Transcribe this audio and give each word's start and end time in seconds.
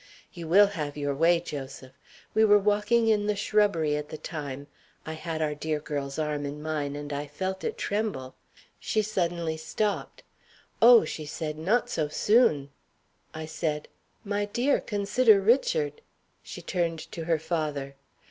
"You 0.33 0.47
will 0.47 0.65
have 0.65 0.97
your 0.97 1.13
way, 1.13 1.39
Joseph! 1.39 1.91
We 2.33 2.43
were 2.43 2.57
walking 2.57 3.07
in 3.09 3.27
the 3.27 3.35
shrubbery 3.35 3.95
at 3.95 4.09
the 4.09 4.17
time. 4.17 4.65
I 5.05 5.13
had 5.13 5.43
our 5.43 5.53
dear 5.53 5.79
girl's 5.79 6.17
arm 6.17 6.43
in 6.43 6.59
mine, 6.59 6.95
and 6.95 7.13
I 7.13 7.27
felt 7.27 7.63
it 7.63 7.77
tremble. 7.77 8.33
She 8.79 9.03
suddenly 9.03 9.57
stopped. 9.57 10.23
'Oh,' 10.81 11.05
she 11.05 11.27
said, 11.27 11.55
'not 11.59 11.87
so 11.87 12.07
soon!' 12.07 12.71
I 13.35 13.45
said, 13.45 13.87
'My 14.23 14.45
dear, 14.45 14.79
consider 14.81 15.39
Richard!' 15.39 16.01
She 16.41 16.63
turned 16.63 16.97
to 17.11 17.25
her 17.25 17.37
father. 17.37 17.93